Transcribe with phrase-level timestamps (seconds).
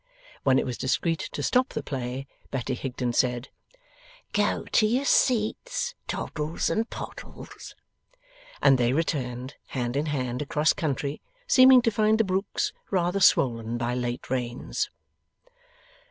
[0.41, 3.49] When it was discreet to stop the play, Betty Higden said
[4.33, 7.75] 'Go to your seats Toddles and Poddles,'
[8.63, 13.77] and they returned hand in hand across country, seeming to find the brooks rather swollen
[13.77, 14.89] by late rains.